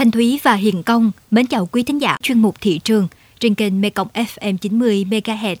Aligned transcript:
Thanh 0.00 0.10
Thúy 0.10 0.40
và 0.42 0.54
Hiền 0.54 0.82
Công 0.82 1.10
mến 1.30 1.46
chào 1.46 1.66
quý 1.66 1.82
thính 1.82 1.98
giả 1.98 2.16
chuyên 2.22 2.42
mục 2.42 2.56
thị 2.60 2.80
trường 2.84 3.08
trên 3.40 3.54
kênh 3.54 3.80
Mekong 3.80 4.08
FM 4.14 4.56
90 4.56 5.04
MHz. 5.10 5.56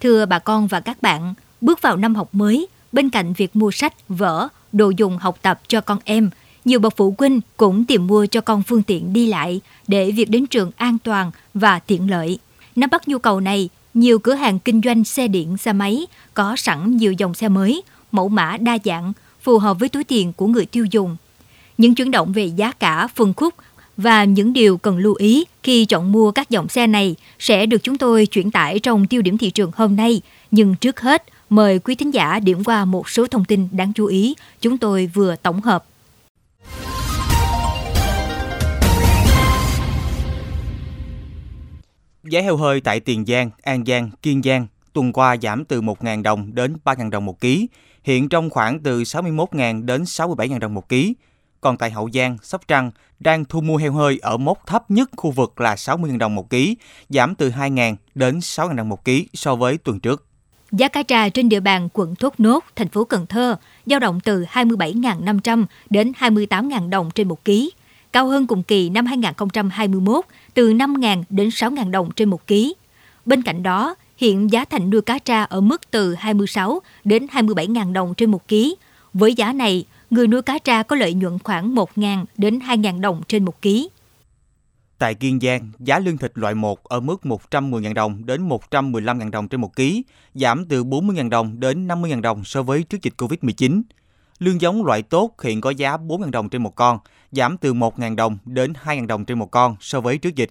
Thưa 0.00 0.26
bà 0.26 0.38
con 0.38 0.66
và 0.66 0.80
các 0.80 1.02
bạn, 1.02 1.34
bước 1.60 1.82
vào 1.82 1.96
năm 1.96 2.14
học 2.14 2.28
mới, 2.32 2.66
bên 2.92 3.10
cạnh 3.10 3.32
việc 3.32 3.56
mua 3.56 3.70
sách, 3.70 4.08
vở, 4.08 4.48
đồ 4.72 4.92
dùng 4.96 5.18
học 5.18 5.38
tập 5.42 5.60
cho 5.68 5.80
con 5.80 5.98
em, 6.04 6.30
nhiều 6.64 6.80
bậc 6.80 6.96
phụ 6.96 7.14
huynh 7.18 7.40
cũng 7.56 7.84
tìm 7.84 8.06
mua 8.06 8.26
cho 8.26 8.40
con 8.40 8.62
phương 8.62 8.82
tiện 8.82 9.12
đi 9.12 9.26
lại 9.26 9.60
để 9.88 10.10
việc 10.10 10.30
đến 10.30 10.46
trường 10.46 10.70
an 10.76 10.98
toàn 10.98 11.30
và 11.54 11.78
tiện 11.78 12.10
lợi. 12.10 12.38
Nắm 12.76 12.90
bắt 12.90 13.08
nhu 13.08 13.18
cầu 13.18 13.40
này, 13.40 13.68
nhiều 13.94 14.18
cửa 14.18 14.34
hàng 14.34 14.58
kinh 14.58 14.80
doanh 14.84 15.04
xe 15.04 15.28
điện, 15.28 15.56
xe 15.56 15.72
máy 15.72 16.06
có 16.34 16.56
sẵn 16.56 16.96
nhiều 16.96 17.12
dòng 17.12 17.34
xe 17.34 17.48
mới, 17.48 17.82
mẫu 18.12 18.28
mã 18.28 18.56
đa 18.56 18.78
dạng, 18.84 19.12
phù 19.42 19.58
hợp 19.58 19.78
với 19.78 19.88
túi 19.88 20.04
tiền 20.04 20.32
của 20.32 20.46
người 20.46 20.66
tiêu 20.66 20.86
dùng. 20.90 21.16
Những 21.78 21.94
chuyển 21.94 22.10
động 22.10 22.32
về 22.32 22.44
giá 22.44 22.72
cả, 22.72 23.08
phân 23.14 23.34
khúc 23.34 23.54
và 23.96 24.24
những 24.24 24.52
điều 24.52 24.76
cần 24.76 24.98
lưu 24.98 25.14
ý 25.14 25.44
khi 25.62 25.84
chọn 25.84 26.12
mua 26.12 26.30
các 26.30 26.50
dòng 26.50 26.68
xe 26.68 26.86
này 26.86 27.14
sẽ 27.38 27.66
được 27.66 27.82
chúng 27.82 27.98
tôi 27.98 28.26
chuyển 28.26 28.50
tải 28.50 28.78
trong 28.78 29.06
tiêu 29.06 29.22
điểm 29.22 29.38
thị 29.38 29.50
trường 29.50 29.70
hôm 29.74 29.96
nay. 29.96 30.22
Nhưng 30.50 30.74
trước 30.74 31.00
hết, 31.00 31.24
mời 31.50 31.78
quý 31.78 31.94
thính 31.94 32.10
giả 32.10 32.40
điểm 32.40 32.64
qua 32.64 32.84
một 32.84 33.08
số 33.08 33.26
thông 33.26 33.44
tin 33.44 33.68
đáng 33.72 33.92
chú 33.92 34.06
ý 34.06 34.34
chúng 34.60 34.78
tôi 34.78 35.10
vừa 35.14 35.36
tổng 35.36 35.60
hợp. 35.60 35.84
Giá 42.30 42.40
heo 42.40 42.56
hơi 42.56 42.80
tại 42.80 43.00
Tiền 43.00 43.24
Giang, 43.26 43.50
An 43.62 43.84
Giang, 43.86 44.10
Kiên 44.22 44.42
Giang 44.42 44.66
tuần 44.96 45.12
qua 45.12 45.36
giảm 45.42 45.64
từ 45.64 45.82
1.000 45.82 46.22
đồng 46.22 46.54
đến 46.54 46.76
3.000 46.84 47.10
đồng 47.10 47.24
một 47.24 47.40
ký, 47.40 47.68
hiện 48.02 48.28
trong 48.28 48.50
khoảng 48.50 48.80
từ 48.80 49.02
61.000 49.02 49.84
đến 49.84 50.02
67.000 50.02 50.58
đồng 50.58 50.74
một 50.74 50.88
ký. 50.88 51.14
Còn 51.60 51.76
tại 51.76 51.90
Hậu 51.90 52.10
Giang, 52.14 52.36
Sóc 52.42 52.68
Trăng 52.68 52.90
đang 53.20 53.44
thu 53.44 53.60
mua 53.60 53.76
heo 53.76 53.92
hơi 53.92 54.18
ở 54.22 54.36
mốc 54.36 54.66
thấp 54.66 54.90
nhất 54.90 55.10
khu 55.16 55.30
vực 55.30 55.60
là 55.60 55.74
60.000 55.74 56.18
đồng 56.18 56.34
một 56.34 56.50
ký, 56.50 56.76
giảm 57.08 57.34
từ 57.34 57.50
2.000 57.50 57.96
đến 58.14 58.38
6.000 58.38 58.76
đồng 58.76 58.88
một 58.88 59.04
ký 59.04 59.28
so 59.34 59.54
với 59.56 59.78
tuần 59.78 60.00
trước. 60.00 60.26
Giá 60.72 60.88
cá 60.88 61.02
trà 61.02 61.28
trên 61.28 61.48
địa 61.48 61.60
bàn 61.60 61.88
quận 61.92 62.14
Thốt 62.14 62.34
Nốt, 62.38 62.64
thành 62.76 62.88
phố 62.88 63.04
Cần 63.04 63.26
Thơ 63.26 63.56
dao 63.86 64.00
động 64.00 64.20
từ 64.20 64.44
27.500 64.52 65.64
đến 65.90 66.12
28.000 66.18 66.90
đồng 66.90 67.10
trên 67.14 67.28
một 67.28 67.44
ký, 67.44 67.70
cao 68.12 68.26
hơn 68.26 68.46
cùng 68.46 68.62
kỳ 68.62 68.90
năm 68.90 69.06
2021 69.06 70.24
từ 70.54 70.72
5.000 70.72 71.22
đến 71.30 71.48
6.000 71.48 71.90
đồng 71.90 72.10
trên 72.16 72.30
một 72.30 72.46
ký. 72.46 72.74
Bên 73.26 73.42
cạnh 73.42 73.62
đó, 73.62 73.94
hiện 74.16 74.50
giá 74.50 74.64
thành 74.64 74.90
nuôi 74.90 75.00
cá 75.00 75.18
tra 75.18 75.42
ở 75.42 75.60
mức 75.60 75.90
từ 75.90 76.14
26 76.14 76.80
đến 77.04 77.26
27.000 77.32 77.92
đồng 77.92 78.14
trên 78.14 78.30
một 78.30 78.48
ký. 78.48 78.76
Với 79.12 79.34
giá 79.34 79.52
này, 79.52 79.84
người 80.10 80.26
nuôi 80.26 80.42
cá 80.42 80.58
tra 80.58 80.82
có 80.82 80.96
lợi 80.96 81.14
nhuận 81.14 81.38
khoảng 81.38 81.74
1.000 81.74 82.24
đến 82.36 82.58
2.000 82.58 83.00
đồng 83.00 83.22
trên 83.28 83.44
1 83.44 83.62
kg. 83.62 83.68
Tại 84.98 85.14
Kiên 85.14 85.40
Giang, 85.40 85.72
giá 85.78 85.98
lương 85.98 86.18
thịt 86.18 86.32
loại 86.34 86.54
1 86.54 86.84
ở 86.84 87.00
mức 87.00 87.20
110.000 87.22 87.94
đồng 87.94 88.26
đến 88.26 88.48
115.000 88.48 89.30
đồng 89.30 89.48
trên 89.48 89.60
1 89.60 89.76
kg, 89.76 89.82
giảm 90.34 90.66
từ 90.68 90.84
40.000 90.84 91.28
đồng 91.28 91.60
đến 91.60 91.88
50.000 91.88 92.20
đồng 92.20 92.44
so 92.44 92.62
với 92.62 92.82
trước 92.82 93.02
dịch 93.02 93.14
Covid-19. 93.16 93.82
Lương 94.38 94.60
giống 94.60 94.84
loại 94.84 95.02
tốt 95.02 95.34
hiện 95.42 95.60
có 95.60 95.70
giá 95.70 95.96
4.000 95.96 96.30
đồng 96.30 96.48
trên 96.48 96.62
một 96.62 96.74
con, 96.74 96.98
giảm 97.32 97.56
từ 97.56 97.74
1.000 97.74 98.16
đồng 98.16 98.38
đến 98.44 98.72
2.000 98.84 99.06
đồng 99.06 99.24
trên 99.24 99.38
một 99.38 99.50
con 99.50 99.76
so 99.80 100.00
với 100.00 100.18
trước 100.18 100.34
dịch. 100.36 100.50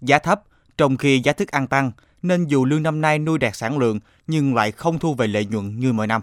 Giá 0.00 0.18
thấp, 0.18 0.42
trong 0.78 0.96
khi 0.96 1.20
giá 1.24 1.32
thức 1.32 1.50
ăn 1.50 1.66
tăng, 1.66 1.92
nên 2.22 2.46
dù 2.46 2.64
lương 2.64 2.82
năm 2.82 3.00
nay 3.00 3.18
nuôi 3.18 3.38
đạt 3.38 3.56
sản 3.56 3.78
lượng 3.78 4.00
nhưng 4.26 4.54
lại 4.54 4.72
không 4.72 4.98
thu 4.98 5.14
về 5.14 5.26
lợi 5.26 5.46
nhuận 5.46 5.80
như 5.80 5.92
mọi 5.92 6.06
năm. 6.06 6.22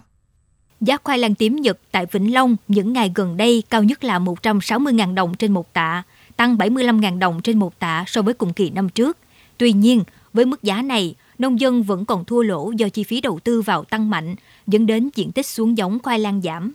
Giá 0.80 0.96
khoai 1.04 1.18
lang 1.18 1.34
tím 1.34 1.56
Nhật 1.56 1.78
tại 1.90 2.06
Vĩnh 2.06 2.34
Long 2.34 2.56
những 2.68 2.92
ngày 2.92 3.12
gần 3.14 3.36
đây 3.36 3.62
cao 3.70 3.82
nhất 3.82 4.04
là 4.04 4.18
160.000 4.18 5.14
đồng 5.14 5.34
trên 5.34 5.52
một 5.52 5.72
tạ, 5.72 6.02
tăng 6.36 6.56
75.000 6.56 7.18
đồng 7.18 7.40
trên 7.42 7.58
một 7.58 7.78
tạ 7.78 8.04
so 8.06 8.22
với 8.22 8.34
cùng 8.34 8.52
kỳ 8.52 8.70
năm 8.70 8.88
trước. 8.88 9.18
Tuy 9.58 9.72
nhiên, 9.72 10.02
với 10.32 10.44
mức 10.44 10.62
giá 10.62 10.82
này, 10.82 11.14
nông 11.38 11.60
dân 11.60 11.82
vẫn 11.82 12.04
còn 12.04 12.24
thua 12.24 12.42
lỗ 12.42 12.70
do 12.70 12.88
chi 12.88 13.04
phí 13.04 13.20
đầu 13.20 13.38
tư 13.44 13.62
vào 13.62 13.84
tăng 13.84 14.10
mạnh, 14.10 14.34
dẫn 14.66 14.86
đến 14.86 15.10
diện 15.14 15.32
tích 15.32 15.46
xuống 15.46 15.78
giống 15.78 15.98
khoai 16.02 16.18
lang 16.18 16.40
giảm. 16.42 16.72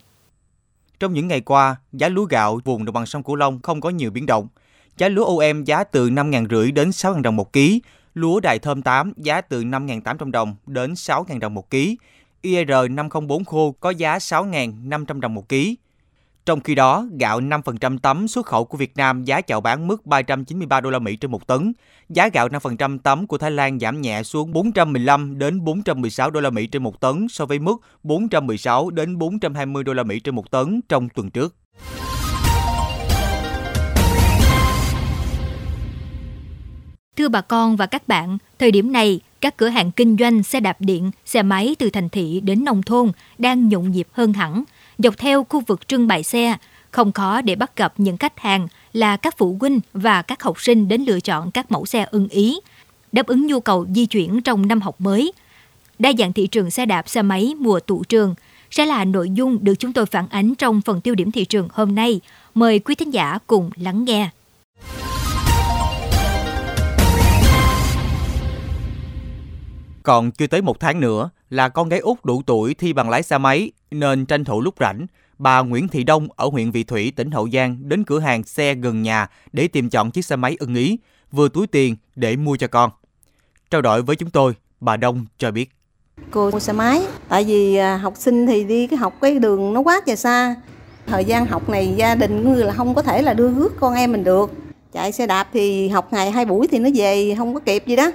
Trong 0.99 1.13
những 1.13 1.27
ngày 1.27 1.41
qua, 1.41 1.75
giá 1.93 2.09
lúa 2.09 2.25
gạo 2.25 2.59
vùng 2.63 2.85
đồng 2.85 2.93
bằng 2.93 3.05
sông 3.05 3.23
Cửu 3.23 3.35
Long 3.35 3.59
không 3.61 3.81
có 3.81 3.89
nhiều 3.89 4.11
biến 4.11 4.25
động. 4.25 4.47
Giá 4.97 5.09
lúa 5.09 5.25
OM 5.25 5.63
giá 5.63 5.83
từ 5.83 6.09
5.500 6.09 6.73
đến 6.73 6.89
6.000 6.89 7.21
đồng 7.21 7.35
một 7.35 7.53
ký, 7.53 7.81
lúa 8.13 8.39
đài 8.39 8.59
thơm 8.59 8.81
8 8.81 9.13
giá 9.17 9.41
từ 9.41 9.63
5.800 9.63 10.31
đồng 10.31 10.55
đến 10.65 10.93
6.000 10.93 11.39
đồng 11.39 11.53
một 11.53 11.69
ký, 11.69 11.97
IR 12.43 12.71
504 12.89 13.45
khô 13.45 13.71
có 13.71 13.89
giá 13.89 14.17
6.500 14.17 15.19
đồng 15.19 15.33
một 15.33 15.49
ký. 15.49 15.77
Trong 16.45 16.61
khi 16.61 16.75
đó, 16.75 17.05
gạo 17.19 17.41
5% 17.41 17.97
tấm 17.97 18.27
xuất 18.27 18.45
khẩu 18.45 18.65
của 18.65 18.77
Việt 18.77 18.97
Nam 18.97 19.23
giá 19.23 19.41
chào 19.41 19.61
bán 19.61 19.87
mức 19.87 20.05
393 20.05 20.81
đô 20.81 20.89
la 20.89 20.99
Mỹ 20.99 21.15
trên 21.15 21.31
1 21.31 21.47
tấn. 21.47 21.73
Giá 22.09 22.27
gạo 22.27 22.47
5% 22.47 22.99
tấm 22.99 23.27
của 23.27 23.37
Thái 23.37 23.51
Lan 23.51 23.79
giảm 23.79 24.01
nhẹ 24.01 24.23
xuống 24.23 24.53
415 24.53 25.39
đến 25.39 25.63
416 25.63 26.29
đô 26.29 26.39
la 26.39 26.49
Mỹ 26.49 26.67
trên 26.67 26.83
1 26.83 26.99
tấn 26.99 27.27
so 27.29 27.45
với 27.45 27.59
mức 27.59 27.75
416 28.03 28.89
đến 28.89 29.17
420 29.17 29.83
đô 29.83 29.93
la 29.93 30.03
Mỹ 30.03 30.19
trên 30.19 30.35
1 30.35 30.51
tấn 30.51 30.81
trong 30.89 31.09
tuần 31.09 31.29
trước. 31.29 31.55
Thưa 37.17 37.29
bà 37.29 37.41
con 37.41 37.75
và 37.75 37.85
các 37.85 38.07
bạn, 38.07 38.37
thời 38.59 38.71
điểm 38.71 38.91
này, 38.91 39.19
các 39.43 39.57
cửa 39.57 39.67
hàng 39.67 39.91
kinh 39.91 40.17
doanh 40.19 40.43
xe 40.43 40.59
đạp 40.59 40.77
điện, 40.79 41.11
xe 41.25 41.41
máy 41.41 41.75
từ 41.79 41.89
thành 41.89 42.09
thị 42.09 42.41
đến 42.43 42.63
nông 42.63 42.83
thôn 42.83 43.11
đang 43.37 43.69
nhộn 43.69 43.91
nhịp 43.91 44.07
hơn 44.11 44.33
hẳn. 44.33 44.63
Dọc 44.97 45.17
theo 45.17 45.43
khu 45.43 45.59
vực 45.59 45.87
trưng 45.87 46.07
bày 46.07 46.23
xe, 46.23 46.57
không 46.91 47.11
khó 47.11 47.41
để 47.41 47.55
bắt 47.55 47.75
gặp 47.75 47.93
những 47.97 48.17
khách 48.17 48.39
hàng 48.39 48.67
là 48.93 49.17
các 49.17 49.37
phụ 49.37 49.57
huynh 49.59 49.79
và 49.93 50.21
các 50.21 50.43
học 50.43 50.61
sinh 50.61 50.87
đến 50.87 51.01
lựa 51.01 51.19
chọn 51.19 51.51
các 51.51 51.71
mẫu 51.71 51.85
xe 51.85 52.07
ưng 52.11 52.27
ý, 52.27 52.59
đáp 53.11 53.27
ứng 53.27 53.47
nhu 53.47 53.59
cầu 53.59 53.85
di 53.95 54.05
chuyển 54.05 54.41
trong 54.41 54.67
năm 54.67 54.81
học 54.81 55.01
mới. 55.01 55.31
Đa 55.99 56.11
dạng 56.17 56.33
thị 56.33 56.47
trường 56.47 56.71
xe 56.71 56.85
đạp 56.85 57.09
xe 57.09 57.21
máy 57.21 57.53
mùa 57.59 57.79
tụ 57.79 58.03
trường 58.03 58.35
sẽ 58.71 58.85
là 58.85 59.05
nội 59.05 59.29
dung 59.29 59.57
được 59.61 59.75
chúng 59.79 59.93
tôi 59.93 60.05
phản 60.05 60.27
ánh 60.29 60.55
trong 60.55 60.81
phần 60.81 61.01
tiêu 61.01 61.15
điểm 61.15 61.31
thị 61.31 61.45
trường 61.45 61.67
hôm 61.73 61.95
nay. 61.95 62.21
Mời 62.55 62.79
quý 62.79 62.95
thính 62.95 63.13
giả 63.13 63.39
cùng 63.47 63.69
lắng 63.75 64.05
nghe. 64.05 64.29
Còn 70.03 70.31
chưa 70.31 70.47
tới 70.47 70.61
một 70.61 70.79
tháng 70.79 70.99
nữa 70.99 71.29
là 71.49 71.69
con 71.69 71.89
gái 71.89 71.99
út 71.99 72.25
đủ 72.25 72.41
tuổi 72.45 72.73
thi 72.73 72.93
bằng 72.93 73.09
lái 73.09 73.23
xe 73.23 73.37
máy 73.37 73.71
nên 73.91 74.25
tranh 74.25 74.43
thủ 74.43 74.61
lúc 74.61 74.75
rảnh, 74.79 75.07
bà 75.37 75.61
Nguyễn 75.61 75.87
Thị 75.87 76.03
Đông 76.03 76.27
ở 76.35 76.47
huyện 76.47 76.71
Vị 76.71 76.83
Thủy, 76.83 77.13
tỉnh 77.15 77.31
Hậu 77.31 77.49
Giang 77.49 77.77
đến 77.81 78.03
cửa 78.03 78.19
hàng 78.19 78.43
xe 78.43 78.75
gần 78.75 79.01
nhà 79.01 79.27
để 79.53 79.67
tìm 79.67 79.89
chọn 79.89 80.11
chiếc 80.11 80.25
xe 80.25 80.35
máy 80.35 80.55
ưng 80.59 80.75
ý, 80.75 80.97
vừa 81.31 81.49
túi 81.49 81.67
tiền 81.67 81.95
để 82.15 82.35
mua 82.35 82.55
cho 82.55 82.67
con. 82.67 82.89
Trao 83.69 83.81
đổi 83.81 84.01
với 84.01 84.15
chúng 84.15 84.29
tôi, 84.29 84.53
bà 84.79 84.97
Đông 84.97 85.25
cho 85.37 85.51
biết. 85.51 85.69
Cô 86.31 86.51
mua 86.51 86.59
xe 86.59 86.73
máy, 86.73 87.01
tại 87.29 87.43
vì 87.43 87.75
à, 87.75 87.97
học 87.97 88.13
sinh 88.17 88.47
thì 88.47 88.63
đi 88.63 88.87
cái 88.87 88.97
học 88.97 89.13
cái 89.21 89.39
đường 89.39 89.73
nó 89.73 89.81
quá 89.81 90.01
trời 90.05 90.15
xa. 90.15 90.55
Thời 91.07 91.25
gian 91.25 91.45
học 91.45 91.69
này 91.69 91.93
gia 91.97 92.15
đình 92.15 92.53
người 92.53 92.63
là 92.63 92.73
không 92.73 92.93
có 92.93 93.01
thể 93.01 93.21
là 93.21 93.33
đưa 93.33 93.51
rước 93.51 93.73
con 93.79 93.93
em 93.93 94.11
mình 94.11 94.23
được. 94.23 94.51
Chạy 94.93 95.11
xe 95.11 95.27
đạp 95.27 95.47
thì 95.53 95.89
học 95.89 96.13
ngày 96.13 96.31
hai 96.31 96.45
buổi 96.45 96.67
thì 96.67 96.79
nó 96.79 96.89
về 96.95 97.35
không 97.37 97.53
có 97.53 97.59
kịp 97.59 97.83
gì 97.87 97.95
đó. 97.95 98.11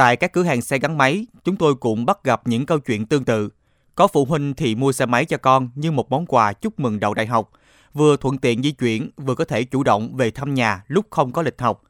Tại 0.00 0.16
các 0.16 0.32
cửa 0.32 0.42
hàng 0.42 0.62
xe 0.62 0.78
gắn 0.78 0.98
máy, 0.98 1.26
chúng 1.44 1.56
tôi 1.56 1.74
cũng 1.74 2.06
bắt 2.06 2.24
gặp 2.24 2.42
những 2.44 2.66
câu 2.66 2.78
chuyện 2.78 3.06
tương 3.06 3.24
tự. 3.24 3.48
Có 3.94 4.06
phụ 4.06 4.24
huynh 4.24 4.54
thì 4.54 4.74
mua 4.74 4.92
xe 4.92 5.06
máy 5.06 5.24
cho 5.24 5.36
con 5.36 5.70
như 5.74 5.90
một 5.90 6.10
món 6.10 6.26
quà 6.26 6.52
chúc 6.52 6.80
mừng 6.80 7.00
đầu 7.00 7.14
đại 7.14 7.26
học, 7.26 7.50
vừa 7.94 8.16
thuận 8.16 8.38
tiện 8.38 8.62
di 8.62 8.70
chuyển, 8.70 9.10
vừa 9.16 9.34
có 9.34 9.44
thể 9.44 9.64
chủ 9.64 9.82
động 9.82 10.16
về 10.16 10.30
thăm 10.30 10.54
nhà 10.54 10.84
lúc 10.86 11.06
không 11.10 11.32
có 11.32 11.42
lịch 11.42 11.60
học. 11.60 11.82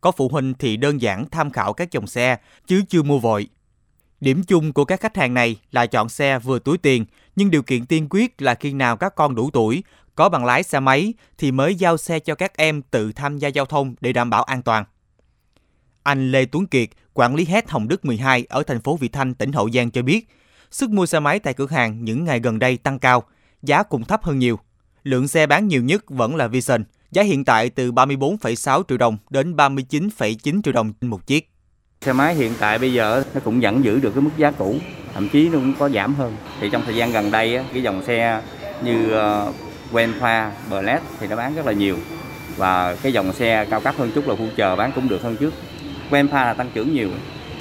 Có 0.00 0.12
phụ 0.12 0.28
huynh 0.28 0.54
thì 0.54 0.76
đơn 0.76 1.00
giản 1.00 1.24
tham 1.30 1.50
khảo 1.50 1.72
các 1.72 1.92
dòng 1.92 2.06
xe, 2.06 2.36
chứ 2.66 2.82
chưa 2.88 3.02
mua 3.02 3.18
vội. 3.18 3.48
Điểm 4.20 4.42
chung 4.42 4.72
của 4.72 4.84
các 4.84 5.00
khách 5.00 5.16
hàng 5.16 5.34
này 5.34 5.56
là 5.70 5.86
chọn 5.86 6.08
xe 6.08 6.38
vừa 6.38 6.58
túi 6.58 6.78
tiền, 6.78 7.04
nhưng 7.36 7.50
điều 7.50 7.62
kiện 7.62 7.86
tiên 7.86 8.06
quyết 8.10 8.42
là 8.42 8.54
khi 8.54 8.72
nào 8.72 8.96
các 8.96 9.14
con 9.14 9.34
đủ 9.34 9.50
tuổi, 9.52 9.84
có 10.14 10.28
bằng 10.28 10.44
lái 10.44 10.62
xe 10.62 10.80
máy 10.80 11.14
thì 11.38 11.52
mới 11.52 11.74
giao 11.74 11.96
xe 11.96 12.18
cho 12.18 12.34
các 12.34 12.56
em 12.56 12.82
tự 12.82 13.12
tham 13.12 13.38
gia 13.38 13.48
giao 13.48 13.64
thông 13.64 13.94
để 14.00 14.12
đảm 14.12 14.30
bảo 14.30 14.42
an 14.42 14.62
toàn. 14.62 14.84
Anh 16.02 16.32
Lê 16.32 16.44
Tuấn 16.44 16.66
Kiệt, 16.66 16.88
quản 17.14 17.34
lý 17.34 17.44
hết 17.44 17.70
Hồng 17.70 17.88
Đức 17.88 18.04
12 18.04 18.46
ở 18.48 18.62
thành 18.62 18.80
phố 18.80 18.96
Vị 18.96 19.08
Thanh, 19.08 19.34
tỉnh 19.34 19.52
Hậu 19.52 19.70
Giang 19.70 19.90
cho 19.90 20.02
biết, 20.02 20.28
sức 20.70 20.90
mua 20.90 21.06
xe 21.06 21.20
máy 21.20 21.38
tại 21.38 21.54
cửa 21.54 21.66
hàng 21.70 22.04
những 22.04 22.24
ngày 22.24 22.40
gần 22.40 22.58
đây 22.58 22.76
tăng 22.76 22.98
cao, 22.98 23.22
giá 23.62 23.82
cũng 23.82 24.04
thấp 24.04 24.24
hơn 24.24 24.38
nhiều. 24.38 24.58
Lượng 25.04 25.28
xe 25.28 25.46
bán 25.46 25.68
nhiều 25.68 25.82
nhất 25.82 26.10
vẫn 26.10 26.36
là 26.36 26.46
Vision, 26.46 26.84
giá 27.10 27.22
hiện 27.22 27.44
tại 27.44 27.70
từ 27.70 27.92
34,6 27.92 28.82
triệu 28.88 28.98
đồng 28.98 29.16
đến 29.30 29.56
39,9 29.56 30.62
triệu 30.62 30.72
đồng 30.72 30.92
một 31.00 31.26
chiếc. 31.26 31.50
Xe 32.00 32.12
máy 32.12 32.34
hiện 32.34 32.52
tại 32.58 32.78
bây 32.78 32.92
giờ 32.92 33.24
nó 33.34 33.40
cũng 33.44 33.60
vẫn 33.60 33.84
giữ 33.84 34.00
được 34.00 34.10
cái 34.14 34.22
mức 34.22 34.30
giá 34.36 34.50
cũ, 34.50 34.76
thậm 35.14 35.28
chí 35.28 35.48
nó 35.48 35.58
cũng 35.58 35.74
có 35.78 35.88
giảm 35.88 36.14
hơn. 36.14 36.36
Thì 36.60 36.70
trong 36.72 36.82
thời 36.84 36.94
gian 36.94 37.12
gần 37.12 37.30
đây 37.30 37.64
cái 37.72 37.82
dòng 37.82 38.04
xe 38.04 38.42
như 38.84 39.10
ờ, 39.10 39.48
uh, 39.48 39.54
Wenfa, 39.92 40.50
Blade 40.70 41.00
thì 41.20 41.26
nó 41.26 41.36
bán 41.36 41.54
rất 41.54 41.66
là 41.66 41.72
nhiều 41.72 41.96
và 42.56 42.96
cái 43.02 43.12
dòng 43.12 43.32
xe 43.32 43.66
cao 43.70 43.80
cấp 43.80 43.94
hơn 43.98 44.10
chút 44.14 44.28
là 44.28 44.34
Future 44.34 44.76
bán 44.76 44.92
cũng 44.94 45.08
được 45.08 45.22
hơn 45.22 45.36
trước. 45.36 45.54
Wenfa 46.12 46.44
là 46.44 46.54
tăng 46.54 46.70
trưởng 46.74 46.94
nhiều. 46.94 47.10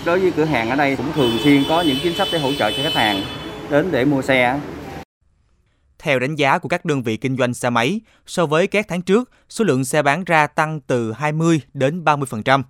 Đối 0.06 0.20
với 0.20 0.32
cửa 0.32 0.46
hàng 0.46 0.70
ở 0.70 0.76
đây 0.76 0.96
cũng 0.96 1.12
thường 1.14 1.38
xuyên 1.44 1.64
có 1.70 1.82
những 1.82 1.98
chính 2.04 2.16
sách 2.16 2.28
để 2.32 2.40
hỗ 2.40 2.54
trợ 2.54 2.72
cho 2.72 2.84
khách 2.84 2.94
hàng 2.94 3.24
đến 3.70 3.92
để 3.92 4.06
mua 4.06 4.22
xe. 4.22 4.60
Theo 6.00 6.20
đánh 6.20 6.36
giá 6.36 6.58
của 6.58 6.70
các 6.70 6.86
đơn 6.86 7.04
vị 7.04 7.18
kinh 7.18 7.38
doanh 7.38 7.54
xe 7.54 7.70
máy, 7.70 8.00
so 8.26 8.46
với 8.46 8.68
các 8.68 8.86
tháng 8.90 9.02
trước, 9.02 9.32
số 9.50 9.66
lượng 9.66 9.86
xe 9.86 10.02
bán 10.02 10.24
ra 10.24 10.48
tăng 10.48 10.82
từ 10.82 11.12
20 11.12 11.62
đến 11.74 12.04
30%. 12.04 12.64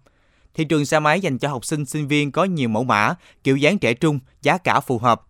Thị 0.54 0.66
trường 0.66 0.86
xe 0.86 1.00
máy 1.00 1.22
dành 1.22 1.38
cho 1.38 1.50
học 1.50 1.66
sinh 1.66 1.86
sinh 1.86 2.08
viên 2.08 2.32
có 2.32 2.44
nhiều 2.44 2.70
mẫu 2.70 2.84
mã, 2.84 3.16
kiểu 3.44 3.58
dáng 3.58 3.78
trẻ 3.78 3.94
trung, 3.94 4.20
giá 4.42 4.58
cả 4.58 4.80
phù 4.80 4.98
hợp. 4.98 5.22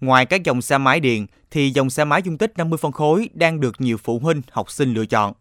Ngoài 0.00 0.26
các 0.26 0.44
dòng 0.44 0.62
xe 0.62 0.78
máy 0.78 1.00
điện, 1.00 1.26
thì 1.50 1.70
dòng 1.70 1.90
xe 1.90 2.04
máy 2.04 2.22
dung 2.24 2.38
tích 2.38 2.52
50 2.56 2.78
phân 2.78 2.92
khối 2.92 3.28
đang 3.34 3.60
được 3.60 3.80
nhiều 3.80 3.96
phụ 3.96 4.18
huynh, 4.18 4.42
học 4.50 4.70
sinh 4.70 4.94
lựa 4.94 5.06
chọn. 5.06 5.32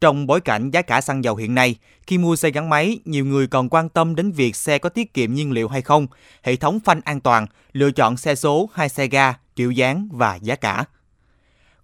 Trong 0.00 0.26
bối 0.26 0.40
cảnh 0.40 0.70
giá 0.70 0.82
cả 0.82 1.00
xăng 1.00 1.24
dầu 1.24 1.36
hiện 1.36 1.54
nay, 1.54 1.76
khi 2.06 2.18
mua 2.18 2.36
xe 2.36 2.50
gắn 2.50 2.68
máy, 2.68 2.98
nhiều 3.04 3.24
người 3.24 3.46
còn 3.46 3.68
quan 3.68 3.88
tâm 3.88 4.14
đến 4.14 4.32
việc 4.32 4.56
xe 4.56 4.78
có 4.78 4.88
tiết 4.88 5.14
kiệm 5.14 5.34
nhiên 5.34 5.52
liệu 5.52 5.68
hay 5.68 5.82
không, 5.82 6.06
hệ 6.42 6.56
thống 6.56 6.80
phanh 6.80 7.00
an 7.04 7.20
toàn, 7.20 7.46
lựa 7.72 7.90
chọn 7.90 8.16
xe 8.16 8.34
số 8.34 8.70
hay 8.74 8.88
xe 8.88 9.06
ga, 9.06 9.34
kiểu 9.56 9.70
dáng 9.70 10.08
và 10.12 10.34
giá 10.34 10.54
cả. 10.54 10.84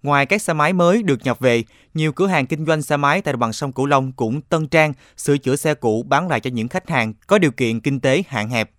Ngoài 0.03 0.25
các 0.25 0.41
xe 0.41 0.53
máy 0.53 0.73
mới 0.73 1.03
được 1.03 1.19
nhập 1.23 1.39
về, 1.39 1.63
nhiều 1.93 2.11
cửa 2.11 2.27
hàng 2.27 2.45
kinh 2.45 2.65
doanh 2.65 2.81
xe 2.81 2.97
máy 2.97 3.21
tại 3.21 3.33
đồng 3.33 3.39
bằng 3.39 3.53
sông 3.53 3.71
Cửu 3.73 3.85
Long 3.85 4.11
cũng 4.11 4.41
tân 4.41 4.67
trang, 4.67 4.93
sửa 5.17 5.37
chữa 5.37 5.55
xe 5.55 5.73
cũ 5.73 6.05
bán 6.07 6.27
lại 6.27 6.39
cho 6.39 6.49
những 6.49 6.67
khách 6.67 6.89
hàng 6.89 7.13
có 7.27 7.37
điều 7.37 7.51
kiện 7.51 7.79
kinh 7.79 7.99
tế 7.99 8.23
hạn 8.27 8.49
hẹp. 8.49 8.71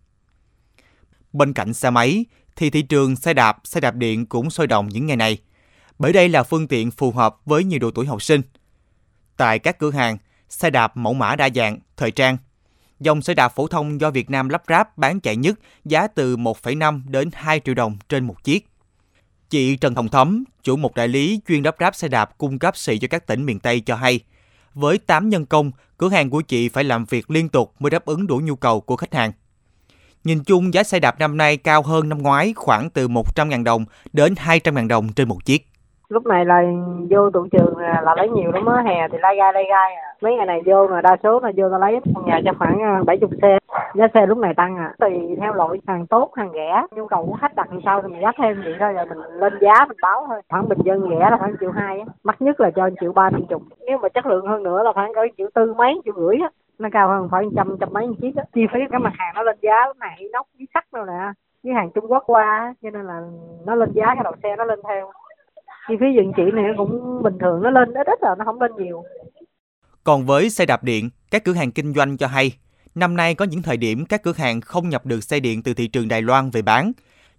Bên 1.33 1.53
cạnh 1.53 1.75
xe 1.75 1.91
máy, 1.91 2.25
thì 2.57 2.71
thị 2.71 2.83
trường 2.83 3.17
xe 3.17 3.35
đạp, 3.35 3.59
xe 3.65 3.81
đạp 3.81 3.95
điện 3.95 4.27
cũng 4.27 4.51
sôi 4.51 4.67
động 4.67 4.89
những 4.89 5.07
ngày 5.07 5.17
này. 5.17 5.39
Bởi 5.99 6.13
đây 6.13 6.29
là 6.29 6.43
phương 6.43 6.69
tiện 6.69 6.91
phù 6.91 7.11
hợp 7.11 7.37
với 7.45 7.65
nhiều 7.65 7.79
độ 7.79 7.91
tuổi 7.91 8.07
học 8.07 8.23
sinh. 8.23 8.41
Tại 9.37 9.59
các 9.59 9.79
cửa 9.79 9.91
hàng, 9.91 10.19
xe 10.49 10.71
đạp 10.71 10.97
mẫu 10.97 11.15
mã 11.15 11.37
đa 11.37 11.49
dạng, 11.55 11.79
thời 11.97 12.11
trang. 12.11 12.37
Dòng 13.01 13.23
xe 13.23 13.35
đạp 13.35 13.49
phổ 13.49 13.67
thông 13.67 14.01
do 14.01 14.11
Việt 14.11 14.31
Nam 14.31 14.49
lắp 14.49 14.63
ráp 14.69 14.99
bán 14.99 15.21
chạy 15.21 15.37
nhất 15.37 15.59
giá 15.85 16.07
từ 16.07 16.37
1,5 16.37 17.03
đến 17.09 17.31
2 17.33 17.61
triệu 17.61 17.75
đồng 17.75 17.99
trên 18.09 18.25
một 18.25 18.45
chiếc. 18.45 18.69
Chị 19.51 19.77
Trần 19.77 19.95
Hồng 19.95 20.09
Thấm, 20.09 20.45
chủ 20.63 20.77
một 20.77 20.95
đại 20.95 21.09
lý 21.09 21.41
chuyên 21.49 21.63
lắp 21.63 21.77
ráp 21.81 21.95
xe 21.95 22.09
đạp 22.09 22.39
cung 22.39 22.59
cấp 22.59 22.77
xị 22.77 22.99
cho 22.99 23.09
các 23.11 23.27
tỉnh 23.27 23.47
miền 23.47 23.61
Tây 23.61 23.81
cho 23.81 23.97
hay, 23.97 24.21
với 24.75 24.99
8 24.99 25.29
nhân 25.29 25.47
công, 25.47 25.71
cửa 25.99 26.09
hàng 26.09 26.31
của 26.31 26.41
chị 26.41 26.69
phải 26.69 26.85
làm 26.85 27.05
việc 27.05 27.31
liên 27.31 27.49
tục 27.49 27.75
mới 27.79 27.91
đáp 27.91 28.05
ứng 28.05 28.27
đủ 28.27 28.41
nhu 28.45 28.57
cầu 28.57 28.81
của 28.81 28.97
khách 28.97 29.15
hàng. 29.15 29.33
Nhìn 30.25 30.45
chung 30.45 30.75
giá 30.75 30.83
xe 30.83 31.01
đạp 31.01 31.19
năm 31.19 31.37
nay 31.37 31.57
cao 31.57 31.83
hơn 31.83 32.09
năm 32.09 32.23
ngoái 32.23 32.53
khoảng 32.57 32.91
từ 32.91 33.09
100.000 33.09 33.65
đồng 33.65 33.85
đến 34.13 34.35
200.000 34.35 34.89
đồng 34.89 35.13
trên 35.13 35.29
một 35.29 35.45
chiếc 35.45 35.69
lúc 36.15 36.27
này 36.27 36.45
là 36.45 36.63
vô 37.11 37.31
tụ 37.31 37.47
trường 37.53 37.77
là 37.79 38.15
lấy 38.17 38.29
nhiều 38.29 38.53
lắm 38.53 38.67
á 38.67 38.83
hè 38.83 39.09
thì 39.09 39.19
lai 39.19 39.37
gai 39.37 39.53
lai 39.53 39.65
gai 39.69 39.95
à. 39.95 40.15
Mấy 40.23 40.37
ngày 40.37 40.47
này 40.47 40.63
vô 40.67 40.87
mà 40.87 41.01
đa 41.01 41.17
số 41.23 41.41
là 41.41 41.53
vô 41.57 41.71
ta 41.71 41.79
lấy 41.79 42.01
nhà 42.25 42.41
cho 42.45 42.53
khoảng 42.59 42.83
à, 42.83 43.03
bảy 43.07 43.19
chục 43.19 43.31
xe. 43.43 43.59
Giá 43.95 44.09
xe 44.15 44.27
lúc 44.27 44.39
này 44.39 44.55
tăng 44.55 44.77
à. 44.77 44.95
Tùy 44.99 45.37
theo 45.41 45.55
loại 45.55 45.79
hàng 45.87 46.07
tốt 46.07 46.31
hàng 46.35 46.51
rẻ. 46.53 46.83
Nhu 46.97 47.07
cầu 47.07 47.27
của 47.27 47.37
khách 47.41 47.55
đặt 47.55 47.67
làm 47.71 47.81
sao 47.85 48.03
thì 48.03 48.09
mình 48.09 48.23
giá 48.23 48.33
thêm 48.39 48.63
vậy 48.65 48.75
thôi 48.81 48.93
rồi 48.93 49.07
mình 49.07 49.19
lên 49.19 49.53
giá 49.61 49.85
mình 49.89 49.97
báo 50.03 50.25
thôi. 50.29 50.41
Khoảng 50.51 50.69
bình 50.69 50.79
dân 50.85 51.09
rẻ 51.11 51.31
là 51.31 51.37
khoảng 51.39 51.55
triệu 51.61 51.71
hai 51.71 51.99
á. 52.01 52.07
Mắc 52.25 52.37
nhất 52.43 52.61
là 52.61 52.71
cho 52.71 52.91
triệu 53.01 53.13
ba 53.13 53.31
triệu 53.31 53.47
chục. 53.49 53.63
Nếu 53.87 53.99
mà 53.99 54.09
chất 54.09 54.27
lượng 54.27 54.47
hơn 54.47 54.63
nữa 54.63 54.83
là 54.83 54.93
khoảng 54.93 55.15
cỡ 55.15 55.21
triệu 55.37 55.49
tư 55.55 55.75
mấy 55.75 56.01
triệu 56.05 56.15
rưỡi 56.17 56.37
á. 56.43 56.49
Nó 56.79 56.89
cao 56.93 57.09
hơn 57.09 57.29
khoảng 57.31 57.51
trăm 57.57 57.77
trăm 57.81 57.89
mấy 57.93 58.09
chiếc 58.21 58.37
á. 58.37 58.45
Chi 58.53 58.67
phí 58.73 58.81
cái 58.91 59.01
mặt 59.01 59.13
hàng 59.19 59.35
nó 59.35 59.43
lên 59.43 59.57
giá 59.61 59.87
lúc 59.87 59.97
này 59.97 60.29
nóc 60.33 60.47
với 60.59 60.67
sắt 60.75 60.85
đâu 60.93 61.05
nè. 61.05 61.33
Với 61.65 61.73
hàng 61.73 61.91
Trung 61.95 62.05
Quốc 62.09 62.23
qua 62.27 62.75
cho 62.83 62.91
nên 62.91 63.07
là 63.07 63.21
nó 63.67 63.75
lên 63.75 63.93
giá 63.93 64.07
cái 64.07 64.25
đầu 64.25 64.33
xe 64.43 64.57
nó 64.57 64.65
lên 64.65 64.81
theo 64.89 65.11
chi 65.89 65.95
phí 66.01 66.07
vận 66.17 66.33
chuyển 66.37 66.55
này 66.55 66.65
cũng 66.77 67.23
bình 67.23 67.39
thường 67.41 67.63
nó 67.63 67.71
lên 67.71 67.95
ít 67.95 68.07
ít 68.07 68.19
rồi 68.23 68.37
nó 68.39 68.45
không 68.45 68.61
lên 68.61 68.71
nhiều 68.79 69.05
còn 70.05 70.25
với 70.27 70.51
xe 70.51 70.67
đạp 70.67 70.85
điện 70.85 71.11
các 71.31 71.45
cửa 71.45 71.53
hàng 71.53 71.73
kinh 71.73 71.95
doanh 71.95 72.17
cho 72.17 72.27
hay 72.27 72.53
năm 72.95 73.17
nay 73.17 73.35
có 73.35 73.45
những 73.45 73.63
thời 73.63 73.77
điểm 73.77 74.05
các 74.07 74.23
cửa 74.23 74.33
hàng 74.37 74.61
không 74.61 74.89
nhập 74.89 75.07
được 75.07 75.21
xe 75.21 75.41
điện 75.41 75.63
từ 75.63 75.75
thị 75.75 75.87
trường 75.87 76.09
Đài 76.09 76.23
Loan 76.23 76.51
về 76.51 76.63
bán 76.63 76.93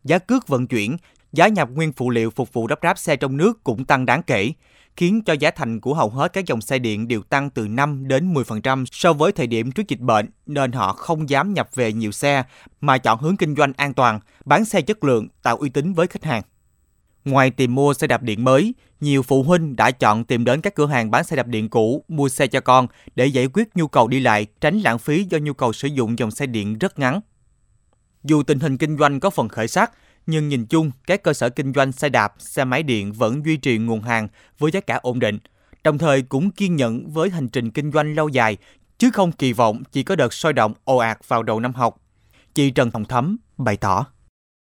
giá 0.03 0.19
cước 0.19 0.47
vận 0.47 0.68
chuyển 0.68 0.97
giá 1.31 1.47
nhập 1.47 1.69
nguyên 1.71 1.94
phụ 1.94 2.09
liệu 2.09 2.30
phục 2.30 2.53
vụ 2.53 2.68
lắp 2.68 2.80
ráp 2.83 2.97
xe 2.97 3.15
trong 3.15 3.38
nước 3.38 3.63
cũng 3.63 3.86
tăng 3.86 4.06
đáng 4.06 4.21
kể 4.27 4.51
khiến 4.95 5.21
cho 5.21 5.33
giá 5.33 5.51
thành 5.51 5.80
của 5.80 5.94
hầu 5.94 6.09
hết 6.09 6.33
các 6.33 6.45
dòng 6.45 6.62
xe 6.62 6.80
điện 6.80 7.07
đều 7.07 7.21
tăng 7.21 7.50
từ 7.50 7.68
5 7.68 8.07
đến 8.07 8.33
10% 8.33 8.86
so 8.91 9.13
với 9.13 9.31
thời 9.31 9.48
điểm 9.48 9.71
trước 9.71 9.88
dịch 9.88 10.00
bệnh, 10.00 10.25
nên 10.45 10.71
họ 10.71 10.94
không 10.94 11.30
dám 11.30 11.53
nhập 11.53 11.69
về 11.75 11.94
nhiều 11.94 12.12
xe 12.12 12.44
mà 12.81 12.98
chọn 12.98 13.19
hướng 13.19 13.38
kinh 13.38 13.56
doanh 13.56 13.74
an 13.77 13.94
toàn, 13.94 14.19
bán 14.45 14.65
xe 14.65 14.81
chất 14.81 15.03
lượng, 15.03 15.27
tạo 15.44 15.57
uy 15.57 15.69
tín 15.69 15.94
với 15.94 16.07
khách 16.07 16.24
hàng. 16.24 16.41
Ngoài 17.25 17.51
tìm 17.51 17.75
mua 17.75 17.94
xe 17.94 18.07
đạp 18.07 18.24
điện 18.24 18.44
mới, 18.44 18.74
nhiều 19.00 19.24
phụ 19.24 19.44
huynh 19.44 19.75
đã 19.75 19.92
chọn 19.92 20.24
tìm 20.24 20.45
đến 20.45 20.62
các 20.62 20.75
cửa 20.75 20.88
hàng 20.88 21.12
bán 21.12 21.24
xe 21.24 21.36
đạp 21.36 21.48
điện 21.48 21.69
cũ 21.69 22.04
mua 22.07 22.30
xe 22.30 22.48
cho 22.48 22.62
con 22.62 22.88
để 23.16 23.25
giải 23.25 23.48
quyết 23.54 23.68
nhu 23.75 23.88
cầu 23.88 24.07
đi 24.07 24.19
lại, 24.19 24.45
tránh 24.62 24.80
lãng 24.80 25.00
phí 25.00 25.24
do 25.24 25.38
nhu 25.38 25.54
cầu 25.54 25.74
sử 25.74 25.88
dụng 25.88 26.19
dòng 26.19 26.31
xe 26.31 26.45
điện 26.45 26.77
rất 26.77 27.00
ngắn. 27.00 27.19
Dù 28.24 28.44
tình 28.44 28.60
hình 28.60 28.77
kinh 28.77 28.98
doanh 28.98 29.19
có 29.19 29.30
phần 29.30 29.50
khởi 29.50 29.68
sắc, 29.68 29.92
nhưng 30.27 30.50
nhìn 30.50 30.66
chung, 30.66 30.92
các 31.07 31.24
cơ 31.24 31.33
sở 31.33 31.50
kinh 31.50 31.74
doanh 31.74 31.92
xe 31.92 32.10
đạp, 32.10 32.33
xe 32.38 32.63
máy 32.63 32.83
điện 32.83 33.13
vẫn 33.13 33.45
duy 33.45 33.57
trì 33.57 33.77
nguồn 33.77 34.01
hàng 34.01 34.27
với 34.60 34.72
giá 34.72 34.80
cả 34.80 35.00
ổn 35.01 35.19
định, 35.19 35.39
đồng 35.83 35.98
thời 35.98 36.22
cũng 36.22 36.51
kiên 36.51 36.75
nhẫn 36.75 37.12
với 37.12 37.30
hành 37.30 37.50
trình 37.50 37.72
kinh 37.72 37.92
doanh 37.92 38.16
lâu 38.16 38.30
dài, 38.30 38.57
chứ 38.98 39.10
không 39.13 39.31
kỳ 39.31 39.54
vọng 39.54 39.83
chỉ 39.92 40.04
có 40.04 40.16
đợt 40.16 40.33
sôi 40.33 40.54
động 40.54 40.74
ồ 40.83 40.98
ạt 40.98 41.18
vào 41.27 41.44
đầu 41.44 41.60
năm 41.60 41.74
học. 41.74 42.01
Chị 42.54 42.72
Trần 42.72 42.89
Hồng 42.94 43.06
Thấm 43.06 43.38
bày 43.57 43.77
tỏ 43.77 44.06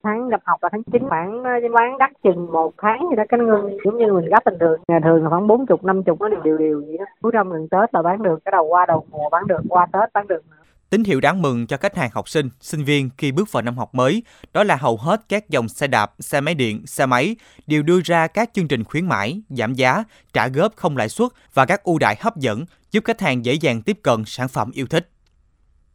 tháng 0.04 0.30
nhập 0.30 0.42
học 0.46 0.60
là 0.64 0.70
tháng 0.72 0.84
9 0.84 1.10
khoảng 1.10 1.44
ờ, 1.44 1.52
bán 1.74 1.98
đắt 1.98 2.12
chừng 2.24 2.52
một 2.52 2.74
tháng 2.82 3.08
gì 3.10 3.16
đó 3.16 3.24
cái 3.30 3.40
ngưng 3.40 3.78
giống 3.86 3.98
như 3.98 4.14
mình 4.14 4.26
gấp 4.26 4.46
bình 4.46 4.60
thường. 4.60 4.80
Ngày 4.88 5.00
thường 5.04 5.24
là 5.24 5.30
khoảng 5.30 5.48
bốn 5.48 5.66
chục 5.66 5.84
năm 5.84 6.04
chục 6.04 6.22
nó 6.22 6.30
đều 6.30 6.42
đều 6.44 6.58
đều 6.58 6.84
vậy 6.88 6.98
đó. 6.98 7.06
Cuối 7.22 7.32
năm 7.32 7.50
gần 7.50 7.68
tết 7.72 7.94
là 7.94 8.02
bán 8.02 8.24
được 8.24 8.40
cái 8.46 8.52
đầu 8.52 8.66
qua 8.68 8.86
đầu 8.86 9.06
mùa 9.12 9.30
bán 9.30 9.48
được 9.48 9.62
qua 9.70 9.88
tết 9.94 10.14
bán 10.14 10.28
được 10.28 10.44
Tín 10.92 11.04
hiệu 11.04 11.22
đáng 11.22 11.42
mừng 11.42 11.68
cho 11.68 11.78
khách 11.78 11.96
hàng 11.96 12.10
học 12.14 12.30
sinh, 12.30 12.50
sinh 12.62 12.84
viên 12.84 13.10
khi 13.18 13.32
bước 13.32 13.52
vào 13.52 13.64
năm 13.64 13.78
học 13.78 13.96
mới 13.96 14.24
đó 14.54 14.64
là 14.64 14.76
hầu 14.76 14.98
hết 14.98 15.22
các 15.30 15.50
dòng 15.50 15.68
xe 15.68 15.88
đạp, 15.88 16.12
xe 16.20 16.42
máy 16.42 16.56
điện, 16.56 16.86
xe 16.86 17.06
máy 17.06 17.36
đều 17.68 17.84
đưa 17.84 18.02
ra 18.02 18.28
các 18.28 18.50
chương 18.54 18.68
trình 18.68 18.84
khuyến 18.84 19.06
mãi, 19.06 19.42
giảm 19.50 19.74
giá, 19.74 20.04
trả 20.34 20.48
góp 20.48 20.76
không 20.76 20.98
lãi 20.98 21.10
suất 21.10 21.32
và 21.54 21.66
các 21.66 21.84
ưu 21.84 22.00
đại 22.00 22.16
hấp 22.20 22.38
dẫn 22.38 22.66
giúp 22.92 23.04
khách 23.06 23.22
hàng 23.22 23.46
dễ 23.46 23.54
dàng 23.54 23.82
tiếp 23.82 23.98
cận 24.04 24.24
sản 24.26 24.48
phẩm 24.48 24.72
yêu 24.74 24.86
thích. 24.90 25.10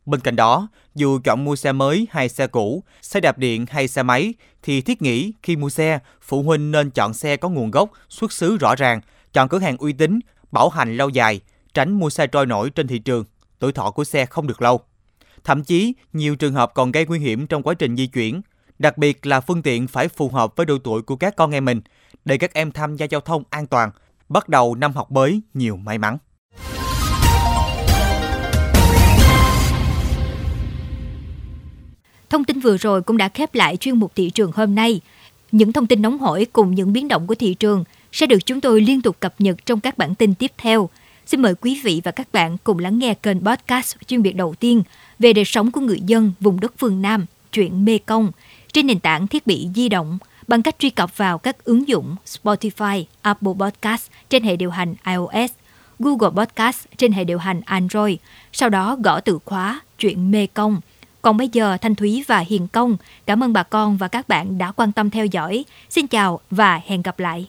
Bên 0.06 0.20
cạnh 0.20 0.37
đó, 0.37 0.69
dù 0.94 1.19
chọn 1.25 1.44
mua 1.44 1.56
xe 1.56 1.73
mới 1.73 2.06
hay 2.11 2.29
xe 2.29 2.47
cũ, 2.47 2.82
xe 3.03 3.20
đạp 3.20 3.38
điện 3.38 3.67
hay 3.69 3.88
xe 3.88 4.03
máy, 4.03 4.35
thì 4.62 4.81
thiết 4.81 5.03
nghĩ 5.03 5.32
khi 5.43 5.56
mua 5.56 5.70
xe, 5.70 5.99
phụ 6.23 6.43
huynh 6.43 6.70
nên 6.70 6.91
chọn 6.91 7.14
xe 7.14 7.37
có 7.37 7.49
nguồn 7.49 7.70
gốc, 7.70 7.91
xuất 8.08 8.32
xứ 8.32 8.56
rõ 8.56 8.75
ràng, 8.75 9.00
chọn 9.32 9.49
cửa 9.49 9.58
hàng 9.58 9.76
uy 9.76 9.93
tín, 9.93 10.19
bảo 10.53 10.69
hành 10.69 10.97
lâu 10.97 11.08
dài, 11.08 11.41
tránh 11.75 11.93
mua 11.93 12.11
xe 12.11 12.26
trôi 12.26 12.47
nổi 12.47 12.70
trên 12.70 12.87
thị 12.87 12.99
trường, 12.99 13.25
tuổi 13.58 13.73
thọ 13.73 13.91
của 13.91 14.05
xe 14.05 14.26
không 14.26 14.47
được 14.47 14.62
lâu. 14.62 14.81
Thậm 15.44 15.64
chí, 15.64 15.94
nhiều 16.12 16.37
trường 16.37 16.55
hợp 16.55 16.75
còn 16.75 16.93
gây 16.93 17.06
nguy 17.06 17.19
hiểm 17.19 17.47
trong 17.47 17.62
quá 17.62 17.75
trình 17.75 17.97
di 17.97 18.06
chuyển, 18.06 18.43
đặc 18.79 18.99
biệt 18.99 19.26
là 19.26 19.41
phương 19.41 19.62
tiện 19.62 19.87
phải 19.87 20.08
phù 20.08 20.29
hợp 20.29 20.56
với 20.56 20.67
độ 20.67 20.79
tuổi 20.85 21.03
của 21.03 21.17
các 21.17 21.37
con 21.37 21.50
em 21.50 21.64
mình, 21.64 21.81
để 22.25 22.38
các 22.38 22.55
em 22.55 22.73
tham 22.73 22.97
gia 22.97 23.06
giao 23.06 23.20
thông 23.20 23.43
an 23.50 23.67
toàn, 23.67 23.91
bắt 24.29 24.49
đầu 24.49 24.75
năm 24.75 24.93
học 24.93 25.11
mới 25.11 25.41
nhiều 25.55 25.76
may 25.76 25.99
mắn. 25.99 26.19
Thông 32.31 32.45
tin 32.45 32.61
vừa 32.61 32.77
rồi 32.77 33.03
cũng 33.03 33.17
đã 33.17 33.29
khép 33.29 33.55
lại 33.55 33.77
chuyên 33.77 33.97
mục 33.97 34.13
thị 34.15 34.31
trường 34.31 34.53
hôm 34.55 34.75
nay. 34.75 35.01
Những 35.53 35.73
thông 35.73 35.87
tin 35.87 36.03
nóng 36.03 36.19
hổi 36.19 36.47
cùng 36.53 36.75
những 36.75 36.93
biến 36.93 37.09
động 37.09 37.27
của 37.27 37.35
thị 37.35 37.55
trường 37.55 37.85
sẽ 38.13 38.27
được 38.27 38.47
chúng 38.47 38.61
tôi 38.61 38.81
liên 38.81 39.03
tục 39.03 39.17
cập 39.21 39.35
nhật 39.39 39.67
trong 39.67 39.81
các 39.81 39.99
bản 39.99 40.15
tin 40.15 40.35
tiếp 40.35 40.53
theo. 40.59 40.89
Xin 41.27 41.43
mời 41.43 41.55
quý 41.55 41.81
vị 41.85 42.01
và 42.05 42.11
các 42.11 42.29
bạn 42.33 42.56
cùng 42.65 42.79
lắng 42.79 42.99
nghe 42.99 43.15
kênh 43.15 43.45
podcast 43.45 43.97
chuyên 44.06 44.23
biệt 44.23 44.37
đầu 44.37 44.55
tiên 44.55 44.83
về 45.19 45.33
đời 45.33 45.45
sống 45.45 45.71
của 45.71 45.81
người 45.81 46.01
dân 46.06 46.33
vùng 46.41 46.61
đất 46.61 46.73
phương 46.79 47.03
Nam, 47.03 47.27
chuyện 47.53 47.85
Mê 47.85 47.99
Công, 47.99 48.33
trên 48.73 48.87
nền 48.87 49.01
tảng 49.01 49.27
thiết 49.27 49.47
bị 49.47 49.69
di 49.75 49.89
động 49.89 50.19
bằng 50.49 50.63
cách 50.63 50.77
truy 50.79 50.91
cập 50.91 51.17
vào 51.17 51.39
các 51.39 51.65
ứng 51.65 51.89
dụng 51.89 52.17
Spotify, 52.27 53.05
Apple 53.23 53.53
Podcast 53.61 54.11
trên 54.31 54.43
hệ 54.43 54.56
điều 54.56 54.71
hành 54.71 54.95
iOS, 55.06 55.51
Google 55.99 56.45
Podcast 56.45 56.87
trên 56.97 57.13
hệ 57.13 57.25
điều 57.25 57.39
hành 57.39 57.61
Android, 57.65 58.17
sau 58.53 58.69
đó 58.69 58.97
gõ 59.05 59.21
từ 59.21 59.39
khóa 59.45 59.81
chuyện 59.99 60.31
Mê 60.31 60.47
Công– 60.47 60.81
còn 61.27 61.37
bây 61.37 61.49
giờ 61.53 61.77
Thanh 61.77 61.95
Thúy 61.95 62.25
và 62.27 62.39
Hiền 62.39 62.69
Công, 62.69 62.97
cảm 63.27 63.43
ơn 63.43 63.53
bà 63.53 63.63
con 63.63 63.97
và 63.97 64.09
các 64.09 64.29
bạn 64.29 64.59
đã 64.59 64.73
quan 64.73 64.93
tâm 64.93 65.11
theo 65.11 65.27
dõi. 65.27 65.65
Xin 65.91 66.06
chào 66.06 66.41
và 66.51 66.81
hẹn 66.87 67.03
gặp 67.03 67.19
lại. 67.19 67.49